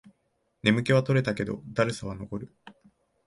[0.63, 2.55] 眠気は取れたけど、だるさは残る